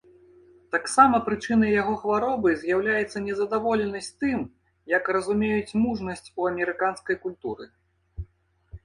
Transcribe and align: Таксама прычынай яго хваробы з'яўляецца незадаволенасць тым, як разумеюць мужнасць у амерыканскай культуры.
Таксама 0.75 1.17
прычынай 1.25 1.73
яго 1.81 1.91
хваробы 2.05 2.49
з'яўляецца 2.61 3.17
незадаволенасць 3.25 4.09
тым, 4.23 4.39
як 4.95 5.03
разумеюць 5.19 5.77
мужнасць 5.83 6.33
у 6.39 6.49
амерыканскай 6.53 7.15
культуры. 7.27 7.65